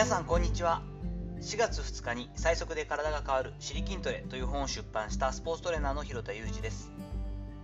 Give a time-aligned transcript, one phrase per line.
[0.00, 0.80] 皆さんこんにちは。
[1.42, 6.90] 4月2日に最速で体が変わる「シリ筋トレ」という本を出版したスポーツトレーナーの広田裕二です。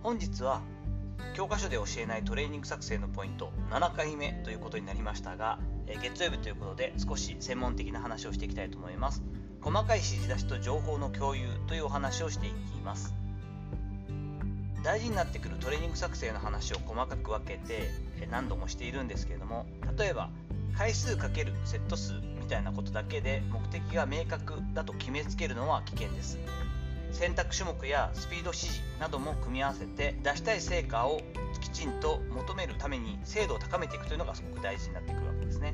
[0.03, 0.61] 本日は
[1.33, 5.57] 教科書で教えないトレーニング作成のポイント7回目ということになりましたが
[5.87, 9.23] 月曜日ということで少し専門的な話をしていきたいと思います。
[9.61, 13.15] 細かい指示出しと情報の共有というお話をしていきます。
[14.83, 17.89] 大事になってくるトレーニング作成の話を細かく分けて
[18.29, 19.65] 何度もしているんですけれども
[19.97, 20.29] 例えば
[20.77, 26.37] 回数かけるセット数みたいなことだけで目的が明確だと決めつけるのは危険です。
[27.11, 31.21] 選択種目やスピード指示なども組み合わせて出したい成果を
[31.61, 35.73] きちんと求めるために精度を高めていくというのがすごく大事になってくるわけですね。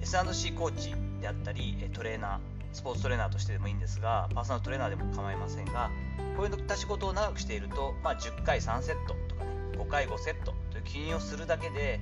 [0.00, 2.38] S&C コーチであったりトレーナー
[2.72, 5.90] スポーツトレーナーとしてでもいいんですがパーソナルトレーナーでも構いませんが
[6.36, 12.00] こういった仕事を長くしていると、まあ、10回3セットとかね5回5セットという記入をするだけで、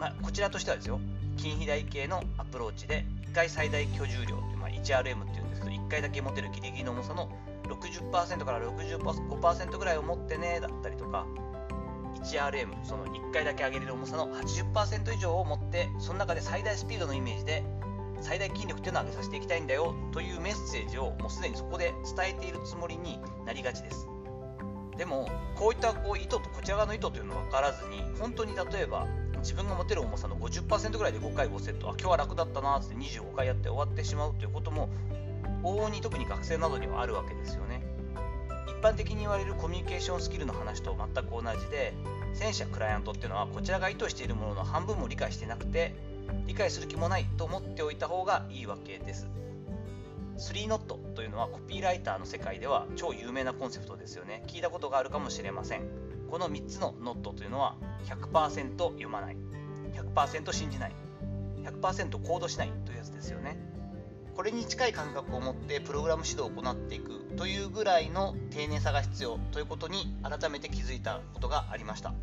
[0.00, 0.98] ま、こちらとしてはですよ
[1.36, 7.30] 筋肥大系のアプローチで1回最大居重量、まあ、1RM っていうんですけど1回だけ持てるギリギリの重さの
[7.68, 11.26] 60%から65%ぐらいを持ってねだったりとか
[12.24, 17.62] 1RM その1回だけ上げれる重さの80%以上を持ってその中で最大スピードのイメージで
[18.22, 24.08] 最大筋力っていうのを上げさせていきたいんだよというメッセージをもうすでにそこで伝えているつもりになりがちです。
[24.98, 29.06] でもこういったこう意図とこちら側の意図というのは分からずに本当に例えば
[29.40, 31.88] 自分が持てる重さの50%ぐらいで5回5セット。
[31.88, 34.88] あ今日は楽だったなって25回やって終わってしまうということも
[35.62, 37.82] 往々に特に学生などにはあるわけですよね。
[38.66, 41.92] 一般的に言われるコミュニケーションスキルの話と全く同じで
[42.32, 45.94] 戦車クライアントっていうのはこちらが意図しているものの半分も理解してなくて
[46.46, 49.26] 理解する気もないと思っておいた方がいいわけです。
[50.40, 54.42] 3ノットというのはコピーライターの世界では超有名なコンセプトですよね。
[54.46, 55.82] 聞いたことがあるかもしれません。
[56.30, 59.36] この3つのノットというのは100%読まない
[59.92, 60.92] 100%信じない。
[61.62, 63.58] 100%行動しないというやつですよね。
[64.34, 72.14] これに近い感覚を持ってプログラム指導を行っていくというぐらいの丁寧さが必要ということに改めて気づいたことがありました。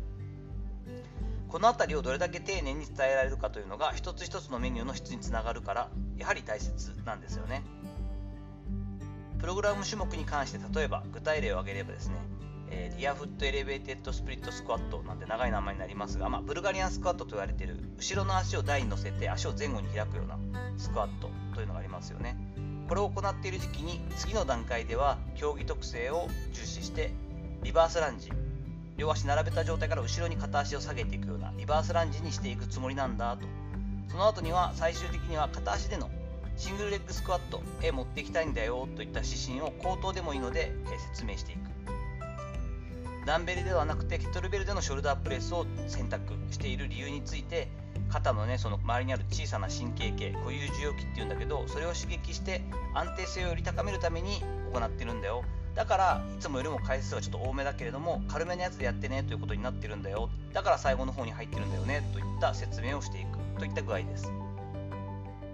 [1.48, 7.62] この辺りをどれだけ丁寧に伝えられるかというのが一つ一つのメニューの質につながるからやはり大切なんですよね。
[9.38, 12.16] プログラム種目に関して例えば具体例を挙げればですね
[12.70, 20.38] えー、リアフットエレベーテッドスプリットスクワットなんて長い名前になりますが、まあ、ブルガリアンスクワットと言われている後ろの足を台に乗せて足を前後に開くような
[20.76, 22.36] スクワットというのがありますよね。
[22.88, 27.10] これを行っている時期に次の段階では競技特性を重視して
[27.62, 28.30] リバースランジ
[28.96, 33.46] 両足並べた状態から後ろに片足を下げていくようなリバースランジにしていくつもりなんだと。
[34.10, 36.10] その後には最終的には片足での
[36.58, 40.72] シングルレッグスクワットへ持っていきたいんだよといった指針を口頭でもいいので
[41.14, 41.60] 説明していく。
[43.24, 47.68] ダンベルではなくてケトルベルでのショルダープレスを選択している理由について
[48.08, 52.62] 肩のねその周りにある小さな神経系固有受容器っていうんだけどそれを刺激して
[52.94, 54.42] 安定性をより高めるために
[54.72, 55.44] 行ってるんだよ。
[55.74, 60.28] だからいつもよりも回数はちょっと多めだけれども軽めのやつでやってねということになってるんだよ。
[60.52, 64.32] だから最後の方に入ってるんだよねといった説明をしていくといった具合です。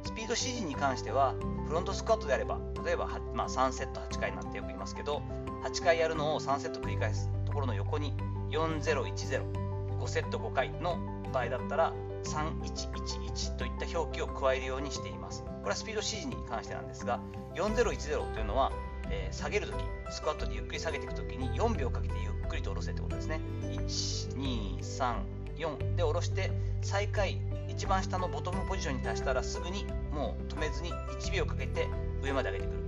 [0.05, 1.35] スピード指示に関しては
[1.67, 5.23] フロントスクワットであれば例えば、まあ、3セット8回なんてよく言いますけど
[5.65, 8.13] 8回やるのを3セット繰り返すところの横に
[8.51, 10.99] 40105セット5回の
[11.33, 11.95] 場合だったら
[12.25, 15.43] 3111といった表記を加えるようにしています。
[15.43, 17.21] これはスピード指示に関してなんですが
[17.55, 18.73] 4010というのは、
[19.11, 19.77] えー、下げるとき
[20.11, 23.41] スクワットでゆっくり下げていくときに4秒かけてゆっくりと下ろせってことですね。
[23.89, 26.51] 1234で下ろして
[26.83, 27.41] 最下位
[27.77, 31.89] 一番下のボトムポジションに達したらすぐにもう止めずに1秒かけて
[32.23, 32.85] 上まで上げてくる。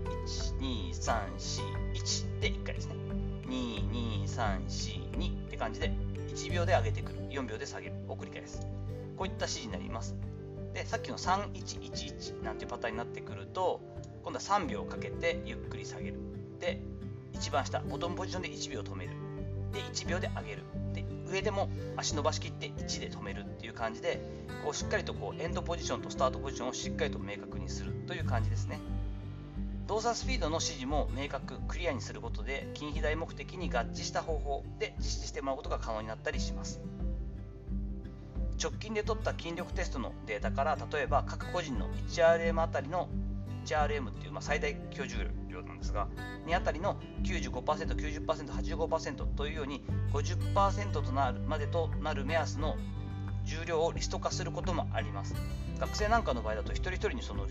[0.61, 2.95] 12341で1回ですね。
[3.49, 5.93] 22342って感じで
[6.29, 7.19] 1秒で上げてくる。
[7.31, 7.95] 4秒で下げる。
[8.09, 8.61] を繰り返す。
[9.17, 10.15] こういった指示になります。
[10.73, 13.81] でさっきの3111なんていうパターンになってくると
[14.23, 16.19] 今度は3秒かけてゆっくり下げる。
[16.61, 16.81] で
[17.33, 19.13] 一番下ボトムポジションで1秒止める。
[19.73, 20.63] で1秒で上げる。
[20.93, 24.21] で上でも足伸ばしきって1で止めるっていう感じで
[24.65, 28.79] こうしっかりとこうエンドポジションとスタートポジションをしっかりと明確にするという感じですね。
[29.87, 36.81] 動作スピードの指示も明確クリアにすることで筋肥大目的に合致した方法で実施してもらうことが可能になったりします。
[38.61, 43.09] 直近で取った筋力テストのデータから例えば各個人の 1RM あたりの
[43.67, 46.09] 1RM っていう、まあ、最大居住量なんですが
[46.47, 49.83] 2あたりの 95%90%85% というように
[50.13, 52.77] 50%となるまでとなる目安の
[53.45, 55.35] 重量をリスト化することもあります。
[55.79, 57.47] 学生なんかの場合だと一人一人にその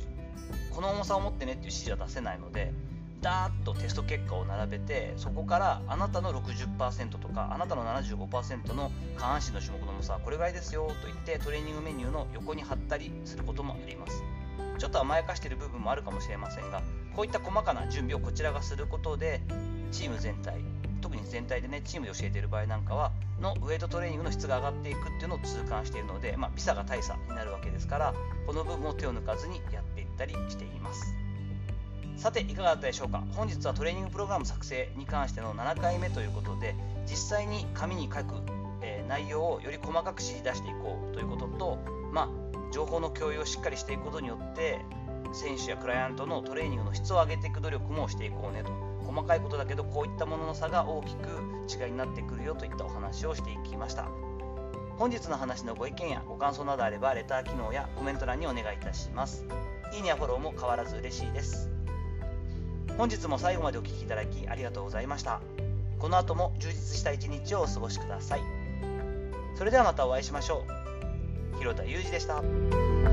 [0.71, 2.73] この重さを持ってねっていう指示は出せないので
[3.21, 14.44] ダーッとテスト結果を並べてそこからあなたの60%とかあなたの75%の下半身の種目の重さはこれぐらいですよと言ってトレーニングメニューの横に貼ったりすることもあります。
[14.77, 16.81] ちょっと甘やかしている部分もあるかもしれませんが
[17.15, 19.41] こういった細かな準備をこちらがすることで
[19.91, 20.55] チーム全体
[21.01, 28.13] 特に全体でねチームで教えている場合なんかはのウエイトトレーニングの質が上がっていくっていうのを痛感しているので、まあ、ビサが大差になるわけですから
[28.47, 31.15] この部分を手を抜かずにやっていったりしています。
[32.17, 33.23] さていかがだったでしょうか？
[33.33, 36.73] 本日はトレーニングプログラム作成に関しての7回目ということで
[37.05, 38.35] 実際に紙に書く、
[38.81, 41.77] え、内容をより細かく指示出していこうということと
[42.15, 44.79] まあ情報の共有をしっかりしていくことによって
[45.33, 48.71] 選手やクライアントのトレーニングの質を上げていく努力もしていこうねと。
[49.05, 51.27] 細かいことだけどこういったものの差が大きく
[51.69, 54.07] 違いになってくるよといったお話をしていきました。
[54.97, 59.45] 本日の話のご意見やご感想などあればレター機能やコメント欄にお願いいたします。
[59.93, 61.69] いいねやフォローも変わらず嬉しいです。
[62.97, 65.41] 本日も最後までお聴きいただきありがとうございました。
[65.99, 68.41] この後も充実した一日をお過ごしください。
[69.55, 70.84] それではまたお会いしましょう。
[71.59, 73.04] 広田裕二でした。